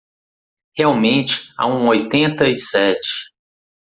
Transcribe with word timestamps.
Realmente 0.75 1.53
há 1.55 1.67
um 1.67 1.87
oitenta 1.87 2.49
e 2.49 2.57
sete 2.57 3.29